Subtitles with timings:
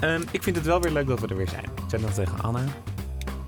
[0.00, 1.64] Ehm, ik vind het wel weer leuk dat we er weer zijn.
[1.64, 2.60] Ik zei dat tegen Anna.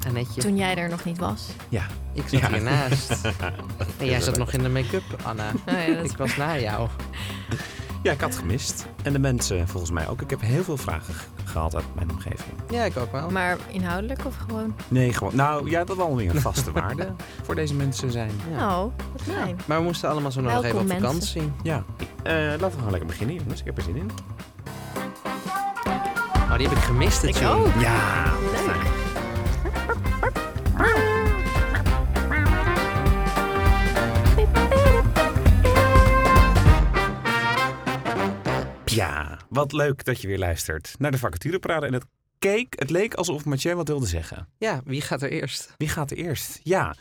[0.07, 1.49] Annetje, Toen jij er nog niet was.
[1.69, 1.87] Ja.
[2.13, 2.49] ik zat Ja.
[2.49, 3.11] hiernaast.
[3.99, 5.51] En jij zat nog in de make-up, Anna.
[5.69, 6.89] Oh ja, Ik was na jou.
[8.03, 8.87] Ja, ik had gemist.
[9.03, 10.21] En de mensen volgens mij ook.
[10.21, 11.15] Ik heb heel veel vragen
[11.45, 12.55] gehad uit mijn omgeving.
[12.71, 13.31] Ja, ik ook wel.
[13.31, 14.75] Maar inhoudelijk of gewoon?
[14.89, 15.37] Nee, gewoon.
[15.37, 17.13] Nou ja, dat wel weer een vaste waarde
[17.43, 18.31] voor deze mensen zijn.
[18.51, 18.81] Ja.
[18.83, 19.59] Oh, wat fijn.
[19.67, 21.01] Maar we moesten allemaal zo nog even op mensen.
[21.07, 21.53] vakantie.
[21.63, 21.85] Ja.
[22.23, 23.61] Eh, laten we gewoon lekker beginnen, jongens.
[23.61, 24.11] Ik heb er zin in.
[26.59, 27.75] Die heb ik gemist, het Ik ook.
[27.81, 28.35] Ja.
[28.41, 28.87] Leuk.
[38.85, 41.87] Ja, wat leuk dat je weer luistert naar de vacatureparade.
[41.87, 42.05] En het
[42.39, 44.49] keek, het leek alsof Mathieu wat wilde zeggen.
[44.59, 45.75] Ja, wie gaat er eerst?
[45.77, 46.61] Wie gaat er eerst?
[46.63, 46.95] Ja,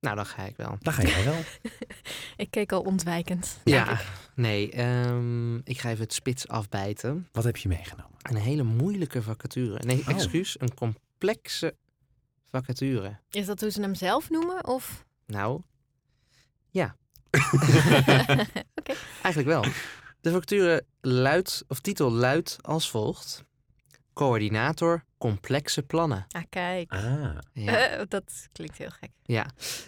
[0.00, 0.76] Nou, dan ga ik wel.
[0.80, 1.40] daar ga jij wel.
[2.36, 3.58] Ik keek al ontwijkend.
[3.64, 4.06] Ja, ik.
[4.34, 7.28] nee, ehm, ik ga even het spits afbijten.
[7.32, 8.10] Wat heb je meegenomen?
[8.22, 9.82] Een hele moeilijke vacature.
[9.84, 10.08] Nee, Oh.
[10.08, 11.74] excuus, een complexe
[12.50, 13.18] vacature.
[13.30, 14.66] Is dat hoe ze hem zelf noemen?
[14.66, 15.04] Of?
[15.26, 15.60] Nou,
[16.70, 16.96] ja.
[18.80, 18.92] Oké.
[19.22, 19.64] Eigenlijk wel.
[20.20, 23.44] De vacature luidt, of titel luidt als volgt.
[24.24, 26.26] Coördinator complexe plannen.
[26.28, 26.92] Ah, kijk.
[26.92, 27.88] Ah, Ja.
[27.90, 29.10] Eh, dat klinkt heel gek.
[29.22, 29.46] ja.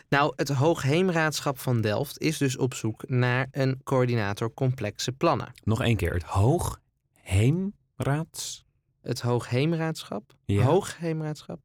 [0.09, 5.53] Nou, het Hoogheemraadschap van Delft is dus op zoek naar een coördinator complexe plannen.
[5.65, 6.13] nog één keer.
[6.13, 8.65] Het Hoogheemraads.
[9.03, 10.33] Het Hoogheemraadschap?
[10.45, 10.63] Ja.
[10.65, 11.61] Hoogheemraadschap?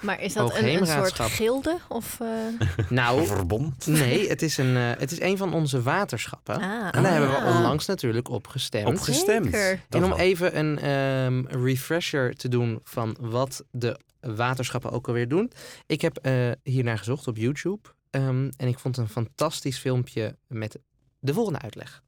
[0.00, 1.78] Maar is dat een, een soort gilde?
[1.88, 3.86] Of, eh, Nou, Verbond.
[3.86, 6.54] nee, het is, een, eh, het is een van onze waterschappen.
[6.54, 7.56] Ah, En daar hebben we ah.
[7.56, 8.86] onlangs natuurlijk op gestemd.
[8.86, 9.54] Op gestemd.
[9.88, 15.52] En om even een ehm, refresher te doen van wat de waterschappen ook alweer doen.
[15.86, 17.88] Ik heb eh hiernaar gezocht op YouTube.
[18.10, 20.78] ehm, en ik vond een fantastisch filmpje met
[21.18, 22.02] de volgende uitleg.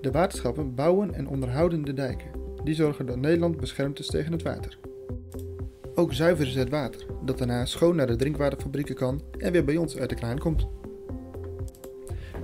[0.00, 2.30] De waterschappen bouwen en onderhouden de dijken.
[2.64, 4.78] Die zorgen dat Nederland beschermd is tegen het water.
[6.00, 9.76] Ook zuiveren ze het water, dat daarna schoon naar de drinkwaterfabrieken kan en weer bij
[9.76, 10.66] ons uit de kraan komt.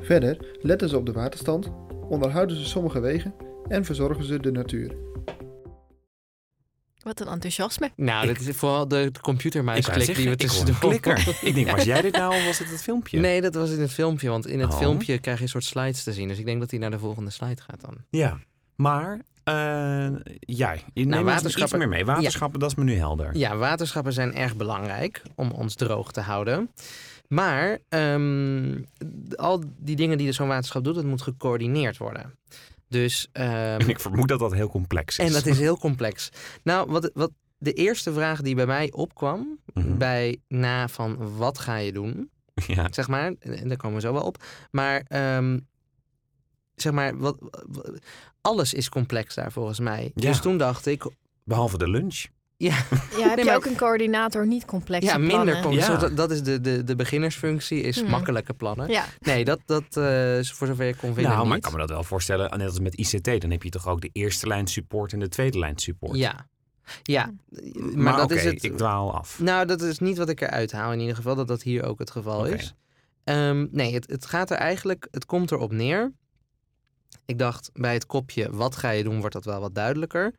[0.01, 1.71] Verder letten ze op de waterstand,
[2.09, 3.35] onderhouden ze sommige wegen
[3.69, 4.97] en verzorgen ze de natuur.
[7.03, 7.91] Wat een enthousiasme.
[7.97, 10.77] Nou, Ik- dat is vooral de, de computermuisklik die we ik een tussendoor...
[10.79, 11.29] klikker.
[11.49, 13.21] ik denk, was jij dit nou of was het het filmpje?
[13.21, 14.29] Nee, dat was in het filmpje.
[14.29, 14.79] Want in het Oh.
[14.79, 16.29] filmpje krijg je een soort slides te zien.
[16.29, 17.97] Dus ik denk dat hij naar de volgende slide gaat dan.
[18.11, 18.39] Ja,
[18.77, 20.09] maar eh
[20.41, 22.05] ja, je Nou, iets waterschappen- meer mee.
[22.05, 23.37] Waterschappen, dat is me nu helder.
[23.37, 26.71] Ja, waterschappen zijn erg belangrijk om ons droog te houden.
[27.29, 28.79] Maar ehm,
[29.35, 32.35] al die dingen die zo'n waterschap doet, dat moet gecoördineerd worden.
[32.89, 33.49] Dus, ehm,
[33.81, 35.27] En ik vermoed dat dat heel complex is.
[35.27, 36.29] en dat is heel complex.
[36.63, 39.97] Nou, wat, wat de eerste vraag die bij mij opkwam, Mhm.
[39.99, 42.31] bij na van wat ga je doen,
[42.67, 44.45] Ja, zeg maar, en daar komen we zo wel op.
[44.71, 45.59] Maar, ehm,
[46.77, 47.99] zeg maar, wat, wat-
[48.41, 50.11] alles is complex daar volgens mij.
[50.15, 50.29] Ja.
[50.31, 51.11] Dus toen dacht ik,
[51.45, 52.25] behalve de lunch.
[52.57, 55.87] ja, Ja, heb Nee, je maar- ook een coördinator niet complexe ja minder complex.
[55.87, 55.97] Ja.
[55.97, 58.11] Dat, dat is de, de, de beginnersfunctie, is Hmm.
[58.11, 58.89] makkelijke plannen.
[58.89, 61.57] Ja, Nee, dat, dat eh, is voor zover je kon vinden nou, maar niet.
[61.57, 62.59] ik kan me dat wel voorstellen.
[62.59, 65.29] Net als met ICT, dan heb je toch ook de eerste lijn support en de
[65.29, 66.17] tweede lijn support.
[66.19, 66.47] Ja,
[67.03, 67.33] ja.
[67.75, 68.63] maar, Maar, dat is het.
[68.65, 69.39] ik dwaal af.
[69.41, 71.99] Nou, dat is niet wat ik eruit haal in ieder geval, dat dat hier ook
[71.99, 72.75] het geval is.
[73.25, 76.13] Ehm, nee, het, het gaat er eigenlijk, het komt erop neer.
[77.27, 80.35] Ik dacht bij het kopje, wat ga je doen, wordt dat wel wat duidelijker.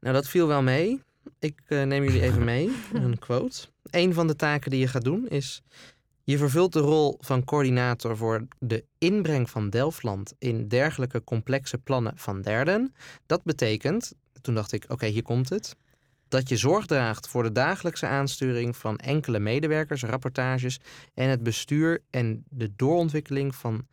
[0.00, 1.02] Nou, dat viel wel mee.
[1.38, 3.68] Ik eh, neem jullie even mee, een quote.
[3.90, 5.62] Een van de taken die je gaat doen is,
[6.24, 12.12] je vervult de rol van coördinator voor de inbreng van Delftland in dergelijke complexe plannen
[12.16, 12.94] van derden.
[13.26, 15.76] Dat betekent, toen dacht ik, oké, hier komt het
[16.30, 20.80] dat je zorg draagt voor de dagelijkse aansturing van enkele medewerkers, rapportages
[21.14, 23.86] en het bestuur en de doorontwikkeling van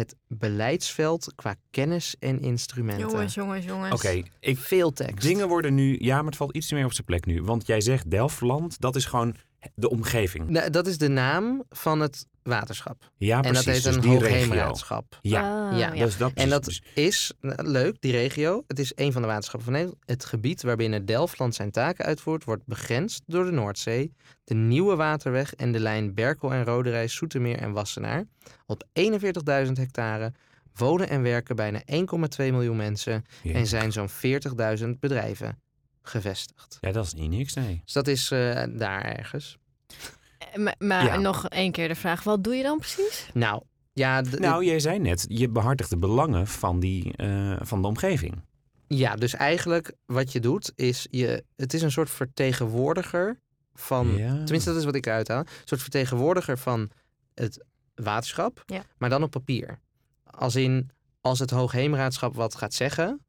[0.00, 3.08] het beleidsveld qua kennis en instrumenten.
[3.08, 3.94] jongens, jongens, jongens.
[3.94, 5.26] Oké, ik Veel tekst.
[5.26, 7.42] Dingen worden nu, ja, maar het valt iets meer op zijn plek nu.
[7.42, 9.34] Want jij zegt Delftland, dat is gewoon
[9.74, 10.48] de omgeving.
[10.48, 13.10] Nou, dat is de naam van het waterschap.
[13.16, 13.64] Ja, en precies.
[13.64, 14.28] dat heet dus een die regio.
[14.28, 15.18] hoogheemraadschap.
[15.20, 16.04] Ja, Ah, Ja, ja.
[16.04, 18.64] dus dat En dat Dus- is, nou, leuk, die regio.
[18.66, 20.02] Het is een van de waterschappen van Nederland.
[20.06, 24.12] Het gebied waarbinnen Delftland zijn taken uitvoert, wordt begrensd door de Noordzee,
[24.44, 28.24] de Nieuwe Waterweg en de lijn Berkel en Roderij, Soetermeer en Wassenaar.
[28.66, 30.32] Op 41.000 hectare
[30.74, 35.58] wonen en werken bijna 1,2 miljoen mensen en zijn zo'n 40.000 bedrijven
[36.02, 36.78] gevestigd.
[36.80, 37.80] Ja, dat is niet niks, nee.
[37.84, 39.58] Dus dat is eh, daar ergens.
[40.38, 41.16] Eh, Maar, maar Ja.
[41.18, 43.30] nog één keer de vraag, wat doe je dan precies?
[43.34, 43.62] Nou,
[43.92, 48.42] ja, Nou, jij zei net, je behartigt de belangen van, die, eh, van de omgeving.
[48.86, 53.40] Ja, dus eigenlijk wat je doet is je, het is een soort vertegenwoordiger
[53.74, 54.28] van, ja.
[54.44, 56.90] tenminste dat is wat ik eruit haal, een soort vertegenwoordiger van
[57.34, 57.64] het
[57.94, 58.82] waterschap, Ja.
[58.98, 59.78] maar dan op papier.
[60.24, 63.24] Als in, als het Hoogheemraadschap wat gaat zeggen,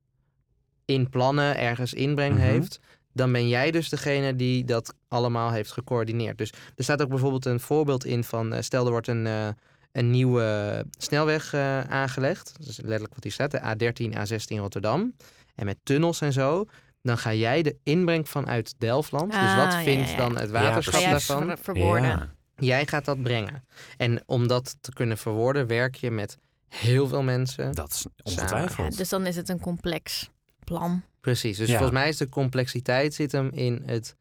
[0.85, 2.43] in plannen ergens inbreng Mhm.
[2.43, 2.79] heeft,
[3.13, 6.37] dan ben jij dus degene die dat allemaal heeft gecoördineerd.
[6.37, 9.47] Dus er staat ook bijvoorbeeld een voorbeeld in van, eh, stel er wordt een, eh,
[9.91, 12.53] een nieuwe snelweg eh, aangelegd.
[12.57, 15.13] Dat is letterlijk wat hier staat, de A13, A16 Rotterdam.
[15.55, 16.65] En met tunnels en zo.
[17.01, 19.31] Dan ga jij de inbreng vanuit Delftland.
[19.31, 20.17] dus Ah, wat ja, vindt ja, ja.
[20.17, 21.45] dan het waterschap daarvan?
[21.45, 22.03] ver- verwoorden.
[22.09, 22.29] Ja.
[22.55, 23.63] Jij gaat dat brengen.
[23.97, 26.37] En om dat te kunnen verwoorden, werk je met
[26.69, 27.71] heel veel mensen.
[27.71, 28.97] Dat is ongetwijfeld.
[28.97, 30.29] dus dan is het een complex
[30.77, 31.01] plan.
[31.21, 31.57] Precies.
[31.57, 31.77] Dus Ja.
[31.77, 34.15] volgens mij is de complexiteit zit hem in het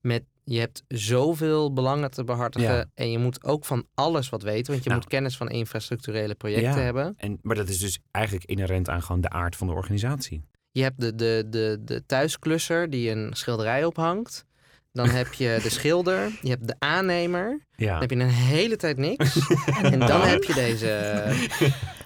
[0.00, 2.84] met je hebt zoveel belangen te behartigen Ja.
[2.94, 5.00] en je moet ook van alles wat weten, want je Nou.
[5.02, 6.78] moet kennis van infrastructurele projecten Ja.
[6.78, 7.14] hebben.
[7.16, 10.42] En, maar dat is dus eigenlijk inherent aan gewoon de aard van de organisatie.
[10.70, 14.44] Je hebt de, de, de, de thuisklusser die een schilderij ophangt.
[14.92, 17.60] Dan heb je de schilder, je hebt de aannemer.
[17.76, 17.90] Ja.
[17.92, 19.38] Dan heb je een hele tijd niks.
[19.92, 21.22] en dan heb je deze.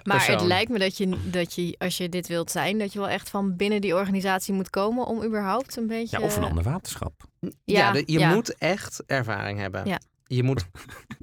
[0.04, 2.98] Maar het lijkt me dat je, dat je, als je dit wilt zijn, dat je
[2.98, 6.18] wel echt van binnen die organisatie moet komen om überhaupt een beetje.
[6.18, 7.12] ja, of een ander waterschap.
[7.64, 8.34] Ja, de- je ja.
[8.34, 9.86] moet echt ervaring hebben.
[9.86, 10.00] Ja.
[10.26, 10.64] Je moet.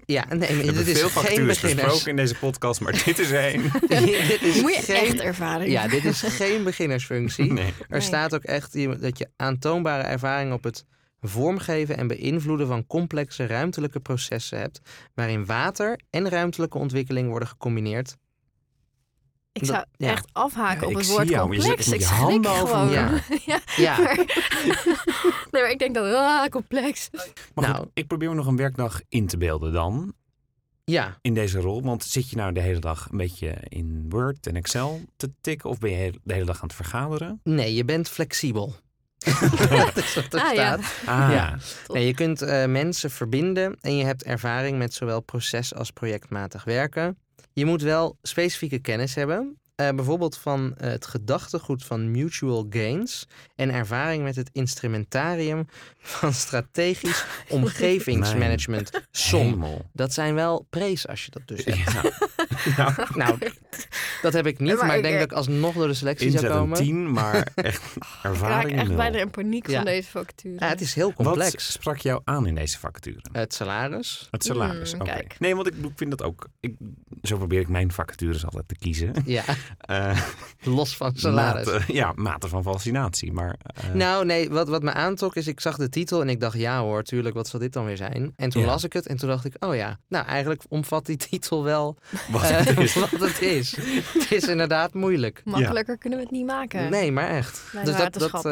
[0.06, 1.62] Ja, nee, maar dit is veel geen beginners.
[1.62, 3.62] besproken in deze podcast, maar dit is één.
[3.88, 7.54] dit is Moet je geen, echt ervaring Ja, dit is geen beginnersfunctie.
[7.54, 7.66] Nee.
[7.66, 8.02] Er Nee.
[8.02, 10.86] staat ook echt dat je aantoonbare ervaring op het
[11.22, 14.80] vormgeven en beïnvloeden van complexe ruimtelijke processen hebt,
[15.14, 18.16] waarin water en ruimtelijke ontwikkeling worden gecombineerd.
[19.52, 20.12] Ik zou Dat- ja.
[20.12, 21.88] echt afhaken Ja, op ik het zie woord jou, je complex.
[21.88, 22.90] Ik je schrik gewoon.
[22.90, 23.10] ja.
[23.78, 24.16] Ja, Maar,
[25.52, 27.10] nee, maar ik denk dat ah, complex.
[27.12, 27.88] Maar goed, Nou.
[27.94, 30.14] ik probeer me nog een werkdag in te beelden dan.
[30.86, 31.18] ja.
[31.22, 31.82] in deze rol?
[31.82, 35.70] Want zit je nou de hele dag een beetje in Word en Excel te tikken?
[35.70, 37.40] Of ben je de hele dag aan het vergaderen?
[37.44, 38.76] Nee, je bent flexibel.
[39.70, 40.78] dat is wat er Ah, ja.
[40.82, 40.94] staat.
[41.06, 41.58] Ah, Ja.
[41.88, 46.64] Nee, je kunt eh, mensen verbinden en je hebt ervaring met zowel proces- als projectmatig
[46.64, 47.18] werken.
[47.60, 49.58] Je moet wel specifieke kennis hebben.
[49.76, 53.26] eh, bijvoorbeeld van eh, het gedachtegoed van mutual gains
[53.56, 55.68] en ervaring met het instrumentarium
[56.00, 58.90] van strategisch omgevingsmanagement.
[59.12, 59.48] SOM.
[59.48, 59.90] Hemel.
[59.94, 61.92] Dat zijn wel prees als je dat dus hebt.
[61.92, 62.29] Ja.
[63.16, 63.38] Nou,
[64.22, 66.32] dat heb ik niet, Maar maar, ik denk eh, dat ik alsnog door de selectie
[66.32, 66.78] zou Inzet een komen.
[66.78, 69.76] 10, maar echt Ik raak ervaring echt bijna in paniek Ja.
[69.76, 70.56] van deze vacature.
[70.60, 71.72] Ja, het is heel Wat complex.
[71.72, 73.20] sprak jou aan in deze vacature?
[73.32, 74.28] Het salaris.
[74.32, 75.10] Het salaris, Mm, oké.
[75.12, 75.36] kijk.
[75.40, 76.48] Nee, want ik, ik vind dat ook...
[76.60, 76.76] Ik,
[77.22, 79.14] zo probeer ik mijn vacatures altijd te kiezen.
[79.26, 79.44] Ja,
[79.80, 80.22] Eh
[80.62, 81.66] los van salaris.
[81.66, 83.32] mate, ja, mate van fascinatie.
[83.34, 86.40] Maar eh, Nou, nee, wat, wat me aantrok is, ik zag de titel en ik
[86.40, 88.34] dacht, ja hoor, tuurlijk, wat zal dit dan weer zijn?
[88.36, 88.68] En toen Ja.
[88.68, 91.98] las ik het en toen dacht ik, oh ja, nou eigenlijk omvat die titel wel
[92.32, 92.94] wat eh, het is.
[92.94, 93.76] wat het is.
[94.20, 95.42] het is inderdaad moeilijk.
[95.46, 96.92] Makkelijker kunnen we het niet maken.
[96.92, 97.70] Nee, maar echt.
[97.74, 98.52] Bij Dus dat, dat, waterschappen.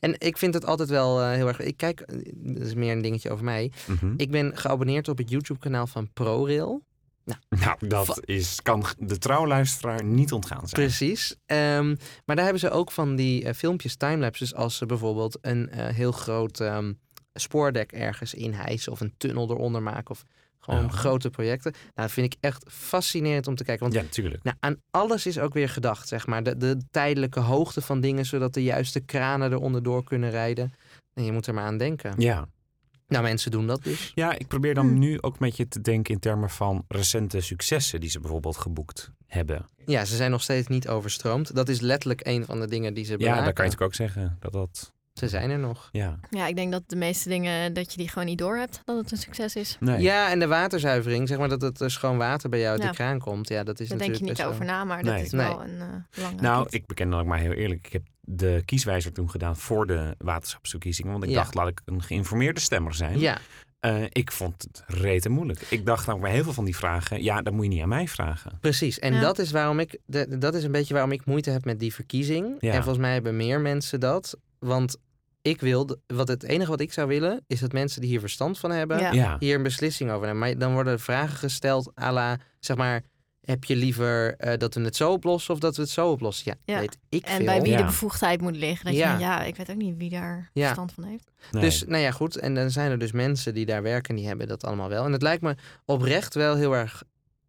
[0.00, 1.60] eh, en ik vind het altijd wel eh, heel erg.
[1.60, 2.04] Ik kijk,
[2.34, 3.72] dat is meer een dingetje over mij.
[3.86, 4.14] Mhm.
[4.16, 6.82] Ik ben geabonneerd op het YouTube-kanaal van ProRail.
[7.48, 10.86] Nou, dat is, kan de trouwluisteraar niet ontgaan zijn.
[10.86, 11.36] Precies.
[11.46, 11.88] Ehm,
[12.24, 15.94] maar daar hebben ze ook van die eh, filmpjes, timelapses, als ze bijvoorbeeld een eh,
[15.94, 16.92] heel groot ehm,
[17.34, 20.22] spoordek ergens inhijsen of een tunnel eronder maken of
[20.64, 20.88] gewoon Ja.
[20.88, 21.72] grote projecten.
[21.72, 23.82] Nou, dat vind ik echt fascinerend om te kijken.
[23.82, 24.42] Want Ja, natuurlijk.
[24.42, 26.42] nou, aan alles is ook weer gedacht, zeg maar.
[26.42, 30.72] De, de tijdelijke hoogte van dingen, zodat de juiste kranen eronder door kunnen rijden.
[31.14, 32.14] En je moet er maar aan denken.
[32.18, 32.48] Ja.
[33.08, 34.12] Nou, mensen doen dat dus.
[34.14, 34.98] Ja, ik probeer dan Hm.
[34.98, 39.10] nu ook met je te denken in termen van recente successen die ze bijvoorbeeld geboekt
[39.26, 39.66] hebben.
[39.86, 41.54] Ja, ze zijn nog steeds niet overstroomd.
[41.54, 43.94] Dat is letterlijk een van de dingen die ze Ja, daar kan je natuurlijk ook
[43.94, 44.92] zeggen dat dat.
[45.12, 45.88] Ze zijn er nog.
[45.92, 48.80] Ja, Ja, ik denk dat de meeste dingen, dat je die gewoon niet door hebt,
[48.84, 49.76] dat het een succes is.
[49.80, 50.00] nee.
[50.00, 52.88] Ja, en de waterzuivering, zeg maar dat het er schoon water bij jou uit Ja.
[52.88, 53.48] de kraan komt.
[53.48, 55.14] Ja, dat is Daar denk je niet over na, maar Nee.
[55.14, 55.46] dat is Nee.
[55.46, 56.74] wel een uh, belangrijk Nou, iets.
[56.74, 57.86] ik beken dan ook maar heel eerlijk.
[57.86, 61.12] Ik heb de kieswijzer toen gedaan voor de waterschapsverkiezingen.
[61.12, 61.36] Want ik Ja.
[61.36, 63.18] dacht, laat ik een geïnformeerde stemmer zijn.
[63.18, 63.38] Ja,
[63.80, 65.60] Eh, ik vond het rete moeilijk.
[65.70, 67.88] Ik dacht nou bij heel veel van die vragen, ja, dat moet je niet aan
[67.88, 68.58] mij vragen.
[68.60, 68.98] precies.
[68.98, 69.20] En Ja.
[69.20, 71.94] dat is waarom ik, de, dat is een beetje waarom ik moeite heb met die
[71.94, 72.56] verkiezing.
[72.60, 72.68] Ja.
[72.72, 74.36] En volgens mij hebben meer mensen dat.
[74.64, 74.96] Want
[75.42, 78.58] ik wil, wat het enige wat ik zou willen, is dat mensen die hier verstand
[78.58, 79.12] van hebben, Ja.
[79.12, 80.40] Ja, hier een beslissing over nemen.
[80.40, 83.02] Maar dan worden vragen gesteld à la, zeg maar,
[83.40, 86.56] heb je liever eh, dat we het zo oplossen of dat we het zo oplossen?
[86.64, 86.80] Ja, Ja.
[86.80, 87.44] weet ik En veel.
[87.44, 87.76] bij wie Ja.
[87.78, 88.84] de bevoegdheid moet liggen.
[88.86, 89.12] Dat Ja.
[89.14, 90.62] je ja, ik weet ook niet wie daar Ja.
[90.64, 91.30] verstand van heeft.
[91.50, 91.62] nee.
[91.62, 92.36] Dus nou ja, goed.
[92.36, 95.04] En dan zijn er dus mensen die daar werken, die hebben dat allemaal wel.
[95.04, 95.54] En het lijkt me
[95.84, 97.02] oprecht wel heel erg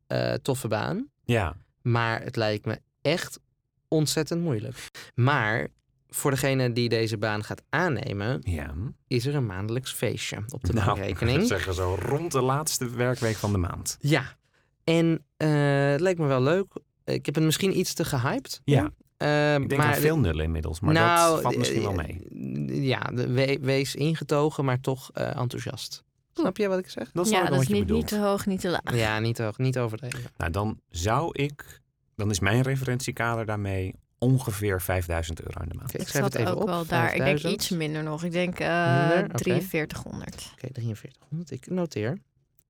[0.08, 1.08] eh, toffe baan.
[1.24, 1.56] ja.
[1.82, 3.40] Maar het lijkt me echt
[3.88, 4.76] ontzettend moeilijk.
[5.16, 5.68] Maar
[6.16, 8.74] voor degene die deze baan gaat aannemen, ja.
[9.08, 11.48] is er een maandelijks feestje op de Nou, bankrekening.
[11.48, 13.98] zeggen zo rond de laatste werkweek van de maand.
[14.00, 14.36] Ja.
[14.84, 15.50] En eh,
[15.92, 16.66] het lijkt me wel leuk.
[17.06, 18.62] Ik heb het misschien iets te gehyped.
[18.64, 18.92] Ja.
[19.18, 22.82] Eh, Ik denk maar veel nullen inmiddels, maar nou, dat valt misschien wel eh, mee.
[22.86, 26.04] Ja, we- wees ingetogen, maar toch eh, enthousiast.
[26.34, 27.12] Snap je wat ik zeg?
[27.12, 28.96] Dat is ja, dat is niet te hoog, niet te laag.
[28.96, 30.20] Ja, niet, te hoog, niet overdreven.
[30.38, 31.82] Nou, dan zou ik,
[32.16, 35.94] dan is mijn referentiekader daarmee ongeveer 5000 euro in de maand.
[35.94, 36.68] Ik schrijf zat het even ook op.
[36.68, 37.04] wel daar.
[37.06, 37.54] Ik denk 5000.
[37.54, 38.24] iets minder nog.
[38.24, 39.24] Ik denk eh Minder?
[39.24, 39.44] Oké.
[39.44, 40.36] 4300.
[40.54, 41.52] Oké, 4300.
[41.52, 42.18] Ik noteer.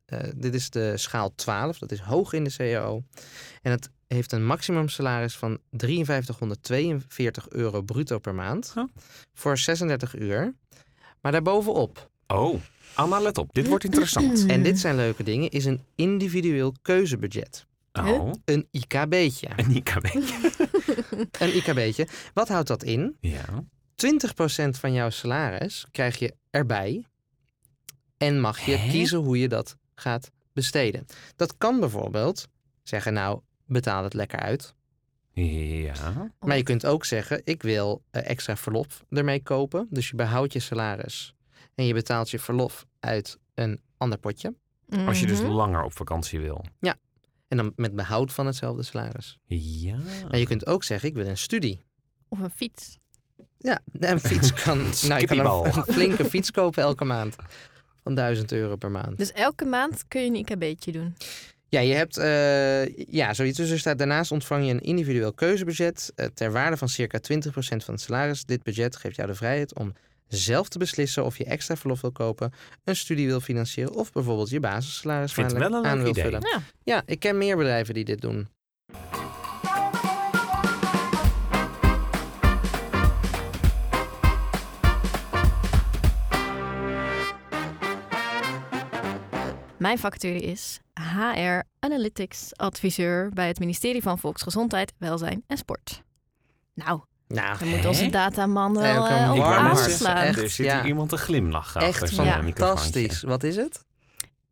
[0.05, 1.77] Eh, dit is de schaal 12.
[1.77, 3.03] Dat is hoog in de CAO.
[3.61, 8.71] En het heeft een maximumsalaris van 5342 euro bruto per maand.
[8.75, 8.83] Huh?
[9.33, 10.53] Voor 36 uur.
[11.21, 12.61] Maar daarbovenop, Oh,
[12.93, 13.53] Anna, let op.
[13.53, 14.45] Dit wordt interessant.
[14.45, 17.65] en dit zijn leuke dingen, is een individueel keuzebudget.
[17.99, 19.49] Oh, Een IKB'tje.
[19.55, 20.05] een IKB.
[21.41, 22.07] Een IKB'tje.
[22.33, 23.17] Wat houdt dat in?
[23.19, 23.45] Ja.
[24.65, 27.05] 20% van jouw salaris krijg je erbij.
[28.17, 28.89] En mag je Hè?
[28.91, 31.05] kiezen hoe je dat gaat besteden.
[31.35, 32.47] Dat kan bijvoorbeeld
[32.83, 34.73] zeggen, nou, betaal het lekker uit.
[35.33, 36.31] Ja.
[36.39, 39.87] Maar je kunt ook zeggen, ik wil eh, extra verlof ermee kopen.
[39.89, 41.33] Dus je behoudt je salaris.
[41.75, 44.53] En je betaalt je verlof uit een ander potje.
[45.05, 45.51] Als je dus Mhm.
[45.51, 46.65] langer op vakantie wil.
[47.53, 49.39] En dan met behoud van hetzelfde salaris.
[49.47, 49.95] Ja.
[50.29, 51.83] Maar je kunt ook zeggen, ik wil een studie.
[52.27, 52.97] Of een fiets.
[53.57, 57.35] Ja, een fiets kan, nou, je kan een, een flinke fiets kopen elke maand.
[58.03, 59.17] Van 1000 euro per maand.
[59.17, 61.15] Dus elke maand kun je een IKB'tje doen.
[61.69, 63.57] Ja, je hebt eh, ja, zoiets.
[63.57, 67.49] Dus er staat daarnaast ontvang je een individueel keuzebudget eh, ter waarde van circa 20%
[67.53, 68.45] van het salaris.
[68.45, 69.93] Dit budget geeft jou de vrijheid om
[70.27, 72.51] zelf te beslissen of je extra verlof wil kopen,
[72.83, 76.23] een studie wil financieren of bijvoorbeeld je basissalaris aan- wel een aan leuk wil idee.
[76.23, 76.41] vullen.
[76.51, 76.61] Ja.
[76.83, 78.47] Ja, ik ken meer bedrijven die dit doen.
[89.77, 96.01] Mijn vacature is HR Analytics adviseur bij het ministerie van Volksgezondheid, Welzijn en Sport.
[96.73, 97.01] Nou,
[97.33, 100.17] Nou, dan moet onze dataman wel eh, een op aanslaan.
[100.17, 100.75] er zit ja.
[100.79, 102.41] hier iemand te glimlachen echt achter zo'n Ja.
[102.43, 103.21] fantastisch.
[103.21, 103.85] Wat is het?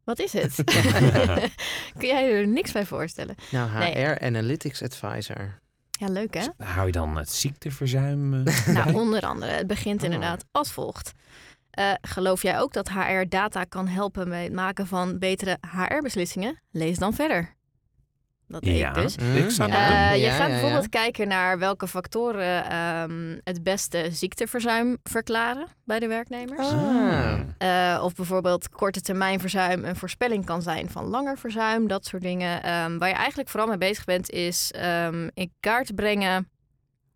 [0.04, 0.56] Wat is het?
[1.98, 3.36] Kun jij er niks bij voorstellen?
[3.52, 4.20] Nou, HR Nee.
[4.20, 5.60] Analytics Advisor.
[5.92, 6.66] Ja, leuk hè?
[6.66, 8.34] Hou je dan het ziekteverzuim?
[8.48, 8.68] eh?
[8.76, 9.52] Nou, onder andere.
[9.52, 10.06] Het begint Oh.
[10.06, 11.12] inderdaad als volgt.
[11.72, 16.62] Eh, geloof jij ook dat HR data kan helpen bij het maken van betere HR-beslissingen?
[16.72, 17.56] Lees dan verder.
[18.51, 19.15] Dat ja, ik dus.
[19.15, 19.67] ik Mm, Eh.
[19.67, 20.53] Ja, je ja, gaat ja.
[20.53, 26.67] bijvoorbeeld kijken naar welke factoren ehm, het beste ziekteverzuim verklaren bij de werknemers.
[26.67, 27.39] Ah.
[27.58, 31.88] Eh, of bijvoorbeeld korte termijn verzuim een voorspelling kan zijn van langer verzuim.
[31.88, 32.63] Dat soort dingen.
[32.63, 36.50] Ehm, waar je eigenlijk vooral mee bezig bent is ehm, in kaart brengen.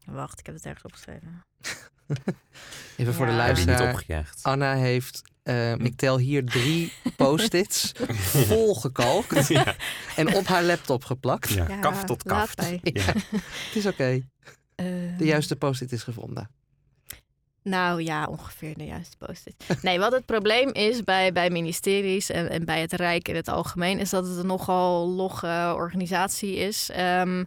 [0.06, 1.44] Wacht, ik heb het ergens opgeschreven.
[2.98, 3.48] Even voor de Ja.
[3.48, 3.94] Niet luisteraar.
[3.94, 4.44] opgejaagd?
[4.44, 9.76] Anna heeft, eh, ik tel hier drie post-its volgekalkt ja,
[10.16, 11.50] en op haar laptop geplakt.
[11.50, 12.54] ja, Ja, kaf tot kaf.
[12.84, 13.02] Ja.
[13.68, 14.22] Het is oké.
[14.76, 14.86] Eh,
[15.18, 16.50] De juiste post-it is gevonden.
[17.62, 19.56] Nou ja, ongeveer de juiste post-it.
[19.82, 23.48] Nee, wat het probleem is bij, bij ministeries en, en bij het Rijk in het
[23.48, 26.90] algemeen, is dat het een nogal logge organisatie is.
[26.90, 27.44] ehm,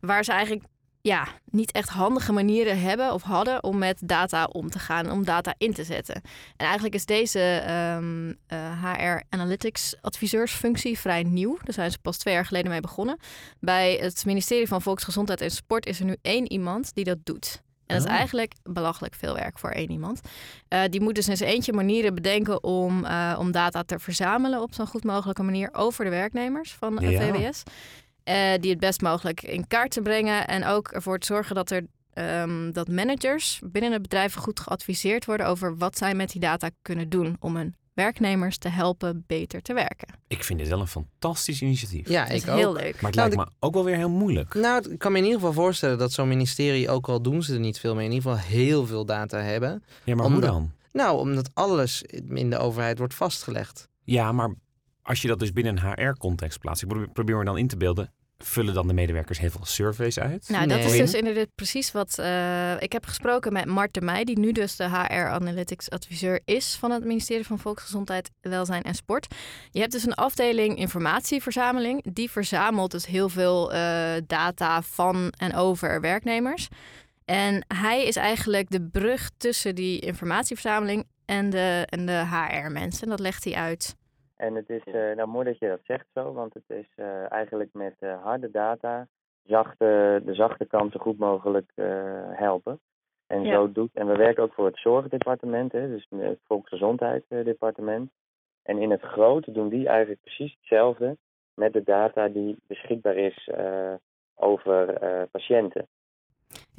[0.00, 0.64] waar ze eigenlijk
[1.02, 5.24] ja, niet echt handige manieren hebben of hadden om met data om te gaan, om
[5.24, 6.14] data in te zetten.
[6.56, 11.58] En eigenlijk is deze ehm, eh, HR Analytics adviseursfunctie vrij nieuw.
[11.64, 13.18] Daar zijn ze pas twee jaar geleden mee begonnen.
[13.60, 17.62] Bij het ministerie van Volksgezondheid en Sport is er nu één iemand die dat doet.
[17.86, 18.16] En dat is Oh.
[18.18, 20.20] eigenlijk belachelijk veel werk voor één iemand.
[20.68, 24.62] Eh, die moet dus in zijn eentje manieren bedenken om, eh, om data te verzamelen
[24.62, 27.20] op zo'n goed mogelijke manier over de werknemers van Ja.
[27.20, 27.62] VWS.
[28.30, 31.70] Eh, die het best mogelijk in kaart te brengen en ook ervoor te zorgen dat
[31.70, 36.40] er ehm, dat managers binnen het bedrijf goed geadviseerd worden over wat zij met die
[36.40, 40.08] data kunnen doen om hun werknemers te helpen beter te werken.
[40.28, 42.08] Ik vind dit wel een fantastisch initiatief.
[42.08, 42.80] Ja, ik heel ook.
[42.80, 43.00] leuk.
[43.00, 44.54] Maar het Nou, lijkt me ook wel weer heel moeilijk.
[44.54, 47.54] Nou, ik kan me in ieder geval voorstellen dat zo'n ministerie, ook al doen ze
[47.54, 49.84] er niet veel mee, in ieder geval heel veel data hebben.
[50.04, 50.72] Ja, maar hoe dan?
[50.92, 53.88] Nou, omdat alles in de overheid wordt vastgelegd.
[54.04, 54.54] Ja, maar
[55.02, 57.76] als je dat dus binnen een HR-context plaatst, ik probeer, probeer me dan in te
[57.76, 58.12] beelden,
[58.44, 60.48] vullen dan de medewerkers heel veel surveys uit?
[60.48, 64.24] Nou, dat is dus inderdaad precies wat eh, ik heb gesproken met Mart de Meij,
[64.24, 68.94] die nu dus de HR Analytics adviseur is van het ministerie van Volksgezondheid, Welzijn en
[68.94, 69.34] Sport.
[69.70, 72.12] Je hebt dus een afdeling informatieverzameling.
[72.12, 76.68] Die verzamelt dus heel veel eh, data van en over werknemers.
[77.24, 83.08] En hij is eigenlijk de brug tussen die informatieverzameling en de, en de HR-mensen.
[83.08, 83.94] Dat legt hij uit.
[84.40, 87.32] En het is eh, nou mooi dat je dat zegt zo, want het is eh,
[87.32, 89.06] eigenlijk met eh, harde data
[89.42, 91.72] zachte, de zachte kant zo goed mogelijk
[92.32, 92.80] helpen.
[93.26, 93.54] En Ja.
[93.54, 98.10] zo doet, en we werken ook voor het zorgdepartement, hè, dus het volksgezondheidsdepartement.
[98.62, 101.16] En in het grote doen die eigenlijk precies hetzelfde
[101.54, 103.50] met de data die beschikbaar is
[104.34, 104.98] over
[105.30, 105.86] patiënten.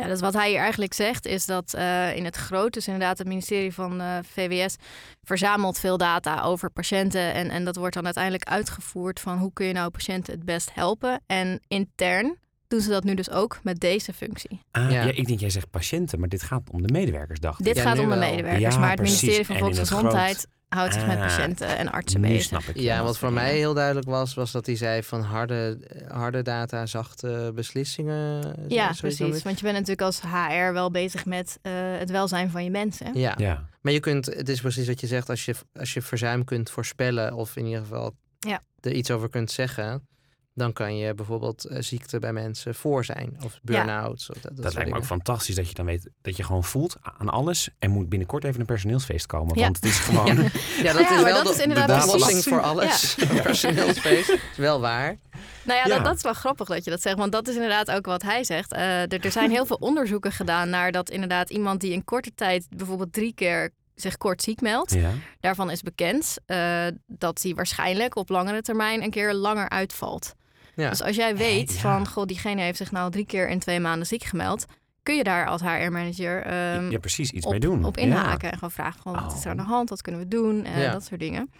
[0.01, 3.17] Ja, dus wat hij hier eigenlijk zegt is dat eh, in het groot, dus inderdaad
[3.17, 4.75] het ministerie van eh, VWS,
[5.24, 7.34] verzamelt veel data over patiënten.
[7.34, 10.72] En, en dat wordt dan uiteindelijk uitgevoerd van hoe kun je nou patiënten het best
[10.74, 11.22] helpen.
[11.27, 14.60] En intern doen ze dat nu dus ook met deze functie.
[14.72, 15.03] Ah, Ja.
[15.03, 15.12] ja.
[15.13, 17.65] ik denk, jij zegt patiënten, maar dit gaat om de medewerkers, dacht ik.
[17.65, 19.22] Dit Ja, gaat om de medewerkers, Ja, maar het precies.
[19.22, 22.43] ministerie van En Volksgezondheid houdt zich met Ah, patiënten en artsen Nu bezig.
[22.43, 22.77] snap ik.
[22.79, 26.85] Ja, wat voor mij heel duidelijk was, was dat hij zei van harde, harde data,
[26.85, 28.55] zachte beslissingen.
[28.67, 29.43] Ja, zoiets precies.
[29.43, 33.13] Want je bent natuurlijk als HR wel bezig met eh, het welzijn van je mensen.
[33.19, 33.33] Ja.
[33.37, 36.43] Ja, maar je kunt, het is precies wat je zegt, als je, als je verzuim
[36.43, 38.61] kunt voorspellen of in ieder geval Ja.
[38.79, 40.07] er iets over kunt zeggen,
[40.53, 44.29] dan kan je bijvoorbeeld eh, ziekte bij mensen voor zijn of burn-outs.
[44.29, 46.98] Of dat, dat, lijkt me ook fantastisch dat je dan weet dat je gewoon voelt
[47.01, 49.55] aan alles en moet binnenkort even een personeelsfeest komen.
[49.55, 49.63] Ja.
[49.63, 50.25] Want het is gewoon...
[50.84, 53.15] Ja, dat Ja, is wel dat de, is de oplossing voor alles.
[53.43, 55.17] Personeelsfeest, is wel waar.
[55.63, 55.96] Nou ja, Ja.
[55.96, 57.17] Dat, dat is wel grappig dat je dat zegt.
[57.17, 58.74] Want dat is inderdaad ook wat hij zegt.
[58.74, 62.31] Eh, er, er zijn heel veel onderzoeken gedaan naar dat inderdaad iemand die in korte
[62.36, 64.93] tijd bijvoorbeeld drie keer zich kort ziek meldt.
[64.93, 65.12] Ja.
[65.39, 70.34] Daarvan is bekend eh, dat hij waarschijnlijk op langere termijn een keer langer uitvalt.
[70.75, 70.89] Ja.
[70.89, 71.79] Dus als jij weet ja.
[71.79, 74.65] van, goh, diegene heeft zich nou drie keer in twee maanden ziek gemeld,
[75.03, 77.31] kun je daar als HR-manager ehm, ja, precies.
[77.31, 77.85] Iets op, mee doen.
[77.85, 78.03] op Ja.
[78.03, 78.47] inhaken.
[78.49, 79.69] En gewoon vragen, van, wat is er aan de Oh.
[79.69, 79.89] hand?
[79.89, 80.65] Wat kunnen we doen?
[80.65, 80.91] Eh, Ja.
[80.91, 81.51] Dat soort dingen.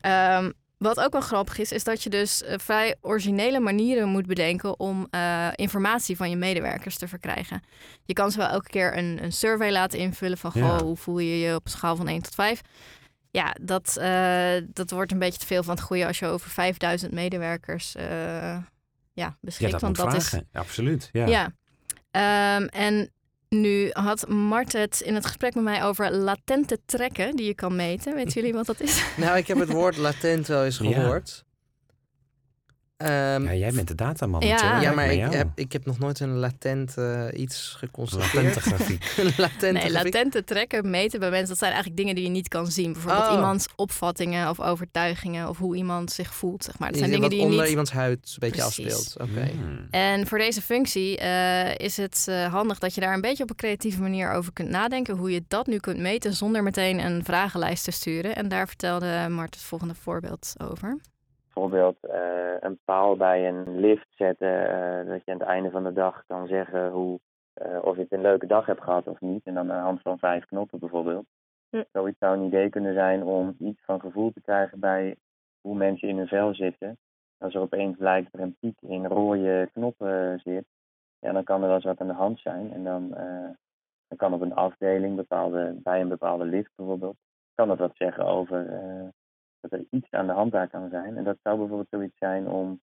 [0.00, 4.26] Ehm, wat ook wel grappig is, is dat je dus eh, vrij originele manieren moet
[4.26, 7.62] bedenken om eh, informatie van je medewerkers te verkrijgen.
[8.04, 10.82] Je kan ze wel elke keer een, een survey laten invullen van, goh, Ja.
[10.82, 12.60] hoe voel je je op een schaal van 1 tot 5?
[13.34, 16.50] Ja, dat, eh, dat wordt een beetje te veel van het goede als je over
[16.50, 18.64] 5000 medewerkers eh, ja,
[19.12, 19.70] Ja, beschikt.
[19.72, 20.34] dat want moet dat is.
[20.52, 21.08] Absoluut.
[21.12, 21.26] Ja.
[21.26, 21.52] ja.
[22.10, 23.10] Ehm, en
[23.48, 27.76] nu had Mart het in het gesprek met mij over latente trekken die je kan
[27.76, 28.14] meten.
[28.14, 29.04] Weten jullie wat dat is?
[29.16, 30.92] Nou, ik heb het woord latent wel eens Ja.
[30.92, 31.44] gehoord.
[33.04, 34.40] Ehm, Ja, jij bent de dataman.
[34.46, 34.52] Ja.
[34.54, 34.80] Mathieu.
[34.80, 38.34] ja, maar ik heb, ik heb nog nooit een latent eh, iets geconstateerd.
[38.34, 39.14] Latente grafiek.
[39.16, 40.14] Een latente nee, grafiek.
[40.14, 42.92] latente trekken meten bij mensen, dat zijn eigenlijk dingen die je niet kan zien.
[42.92, 43.32] Bijvoorbeeld Oh.
[43.34, 46.64] iemands opvattingen of overtuigingen of hoe iemand zich voelt.
[46.64, 46.88] Zeg maar.
[46.88, 47.68] Dat zijn dingen die je onder niet...
[47.70, 48.86] iemands huid een beetje Precies.
[48.94, 49.30] afspeelt.
[49.30, 49.50] Oké.
[49.52, 49.86] Hmm.
[49.90, 53.50] En voor deze functie eh, is het eh, handig dat je daar een beetje op
[53.50, 55.16] een creatieve manier over kunt nadenken.
[55.16, 58.36] Hoe je dat nu kunt meten zonder meteen een vragenlijst te sturen.
[58.36, 60.98] En daar vertelde Mart het volgende voorbeeld over.
[61.54, 65.84] Bijvoorbeeld eh, een paal bij een lift zetten, eh, dat je aan het einde van
[65.84, 67.20] de dag kan zeggen hoe,
[67.52, 69.44] eh, of je het een leuke dag hebt gehad of niet.
[69.44, 71.26] En dan aan de hand van vijf knoppen bijvoorbeeld.
[71.68, 71.84] Ja.
[71.92, 75.16] Zoiets zou een idee kunnen zijn om iets van gevoel te krijgen bij
[75.60, 76.98] hoe mensen in hun vel zitten.
[77.38, 80.64] Als er opeens blijkt dat er een piek in rode knoppen zit,
[81.18, 82.72] ja, dan kan er wel eens wat aan de hand zijn.
[82.72, 83.08] En dan,
[84.08, 87.16] dan kan op een afdeling, bepaalde, bij een bepaalde lift bijvoorbeeld,
[87.54, 88.66] kan dat wat zeggen over
[89.70, 91.16] dat er iets aan de hand daar kan zijn.
[91.16, 92.80] En dat zou bijvoorbeeld zoiets zijn om,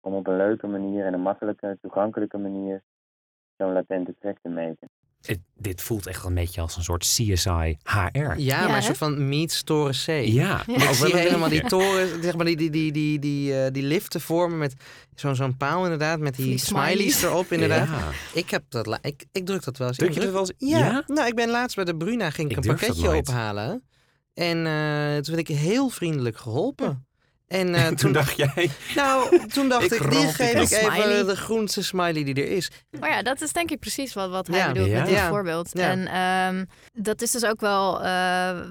[0.00, 2.82] om op een leuke manier en een makkelijke, toegankelijke manier
[3.56, 4.88] zo'n latente trek te meten.
[5.20, 7.98] Het- dit voelt echt wel een beetje als een soort CSI HR.
[8.18, 8.76] Ja, Ja, maar hè?
[8.76, 10.06] een soort van meets toren C.
[10.06, 10.74] Ja, Ja.
[10.74, 13.82] Ook zie wel helemaal die toren, zeg maar die, die, die, die, die, eh, die
[13.82, 14.74] liften vormen met
[15.14, 16.90] zo'n zo'n paal inderdaad, met die, Die smileys.
[16.92, 17.22] smileys.
[17.22, 17.88] erop inderdaad.
[17.88, 18.10] Ja.
[18.40, 19.96] Ik heb dat, la- ik, ik druk dat wel eens.
[19.96, 20.14] Druk in.
[20.14, 20.52] je dat wel eens?
[20.58, 20.78] Ja.
[20.78, 21.02] Ja?
[21.06, 23.82] Nou, ik ben laatst bij de Bruna, ging ik, Ik een pakketje ophalen.
[24.36, 27.05] En eh, toen werd ik heel vriendelijk geholpen.
[27.46, 31.24] En eh, Toen dacht jij, nou, toen dacht Ik die geef ik even smiley.
[31.24, 32.70] de groenste smiley die er is.
[33.00, 34.66] Maar ja, dat is denk ik precies wat, wat hij Ja.
[34.72, 34.98] bedoelt Ja.
[34.98, 35.28] met dit Ja.
[35.28, 35.70] voorbeeld.
[35.72, 35.90] Ja.
[35.90, 38.04] En ehm, dat is dus ook wel eh,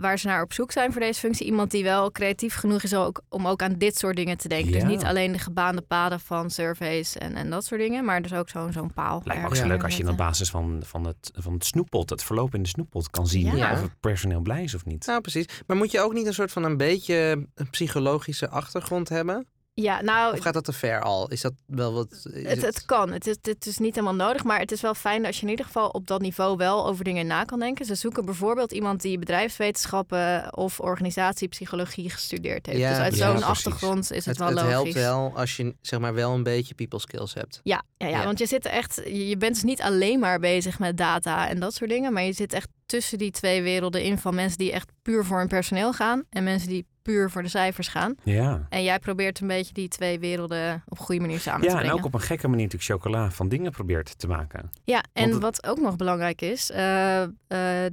[0.01, 1.45] waar ze naar op zoek zijn voor deze functie.
[1.45, 4.71] Iemand die wel creatief genoeg is ook, om ook aan dit soort dingen te denken.
[4.73, 4.79] Ja.
[4.79, 8.05] Dus niet alleen de gebaande paden van surveys en, en dat soort dingen.
[8.05, 9.21] Maar dus ook zo'n zo'n paal.
[9.23, 10.25] lijkt me ook ergens zo leuk als je op neerzetten.
[10.25, 13.71] basis van, van, het, van het snoeppot, het verloop in de snoeppot kan zien Ja.
[13.71, 15.05] of het personeel blij is of niet.
[15.05, 15.45] Nou, precies.
[15.67, 18.63] Maar moet je ook niet een soort van een beetje een psychologische achtergrond
[19.09, 19.47] hebben?
[19.81, 21.29] Ja, nou, Of gaat dat te ver al?
[21.29, 22.27] Is dat wel wat...
[22.31, 23.11] Het, het kan.
[23.11, 24.43] Het is, het is niet helemaal nodig.
[24.43, 27.03] Maar het is wel fijn als je in ieder geval op dat niveau wel over
[27.03, 27.85] dingen na kan denken.
[27.85, 32.79] Ze zoeken bijvoorbeeld iemand die bedrijfswetenschappen of organisatiepsychologie gestudeerd heeft.
[32.79, 34.71] Ja, dus uit ja, zo'n achtergrond is het, het, wel het logisch.
[34.71, 37.59] helpt wel als je zeg maar wel een beetje people skills hebt.
[37.63, 39.01] Ja, ja, ja, want je zit echt.
[39.05, 42.13] Je je bent dus niet alleen maar bezig met data en dat soort dingen.
[42.13, 45.37] Maar je zit echt tussen die twee werelden in van mensen die echt puur voor
[45.37, 46.23] hun personeel gaan.
[46.29, 48.15] En mensen die puur voor de cijfers gaan.
[48.23, 48.65] Ja.
[48.69, 51.71] En jij probeert een beetje die twee werelden op een goede manier samen te Ja,
[51.73, 51.97] en brengen.
[51.97, 54.69] ook op een gekke manier natuurlijk chocola van dingen probeert te maken.
[54.83, 57.29] Ja, en het- wat ook nog belangrijk is, eh, eh,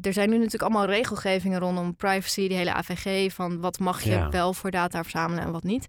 [0.06, 4.10] er zijn nu natuurlijk allemaal regelgevingen rondom privacy, die hele AVG, van wat mag je
[4.10, 4.28] Ja.
[4.28, 5.86] wel voor data verzamelen en wat niet.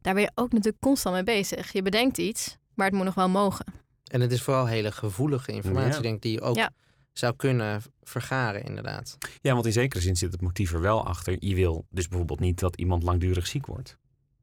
[0.00, 1.72] Daar ben je ook natuurlijk constant mee bezig.
[1.72, 3.64] Je bedenkt iets, maar het moet nog wel mogen.
[4.10, 6.00] En het is vooral hele gevoelige informatie, Ja.
[6.00, 6.70] denk ik, die je ook Ja.
[7.18, 9.18] Zou kunnen vergaren, inderdaad.
[9.40, 11.36] Ja, want in zekere zin zit het motief er wel achter.
[11.38, 13.98] Je wil dus bijvoorbeeld niet dat iemand langdurig ziek wordt.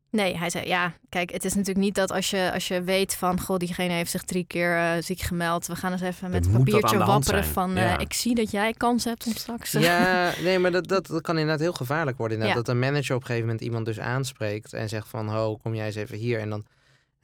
[0.10, 3.16] Nee, hij zei ja, kijk, het is natuurlijk niet dat als je, als je weet
[3.16, 5.68] van, goh, diegene heeft zich drie keer eh, ziek gemeld.
[5.68, 9.04] We gaan eens even met een papiertje wapperen van, eh, ik zie dat jij kans
[9.04, 9.74] hebt om straks...
[9.74, 12.38] eh, Ja, nee, maar dat, dat, dat kan inderdaad heel gevaarlijk worden.
[12.38, 12.64] Inderdaad, Ja.
[12.66, 15.76] Dat een manager op een gegeven moment iemand dus aanspreekt en zegt van, ho, kom
[15.76, 16.40] jij eens even hier.
[16.40, 16.66] En dan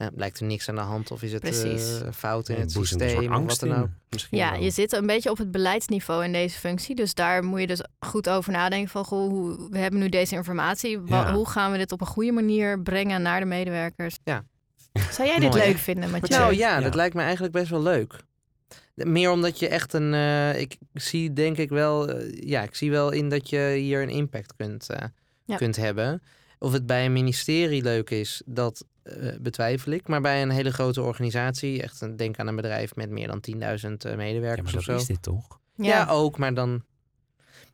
[0.00, 2.72] eh, lijkt er niks aan de hand of is het eh, fout in Ja, het
[2.74, 3.74] boezemt een soort systeem of wat angst dan in.
[3.74, 3.88] ook?
[4.10, 4.62] Misschien Ja, wel.
[4.62, 6.94] je zit een beetje op het beleidsniveau in deze functie.
[6.94, 9.04] Dus daar moet je dus goed over nadenken van...
[9.04, 11.00] Goh, hoe, we hebben nu deze informatie.
[11.06, 11.34] Ja.
[11.34, 14.18] Hoe gaan we dit op een goede manier brengen naar de medewerkers?
[14.24, 14.44] Ja.
[15.10, 15.68] Zou jij dit Mooi, hè?
[15.68, 16.28] leuk vinden, Mathieu?
[16.38, 16.80] Nou Mathieu, ja, ja.
[16.84, 18.16] dat lijkt me eigenlijk best wel leuk.
[18.94, 20.14] Meer omdat je echt een.
[20.14, 22.08] eh, ik zie denk ik wel.
[22.08, 25.06] eh, ja, ik zie wel in dat je hier een impact kunt, eh,
[25.44, 25.56] Ja.
[25.56, 26.22] kunt hebben.
[26.58, 28.84] Of het bij een ministerie leuk is, dat
[29.40, 30.08] betwijfel ik.
[30.08, 33.40] Maar bij een hele grote organisatie, echt een, denk aan een bedrijf met meer dan
[33.50, 34.96] 10.000 eh, Ja, medewerkers maar of zo.
[34.96, 35.58] is dit toch?
[35.76, 36.06] Ja.
[36.08, 36.82] ook, maar dan.